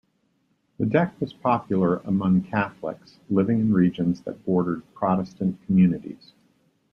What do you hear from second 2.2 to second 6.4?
Catholics living in regions that bordered Protestant communities.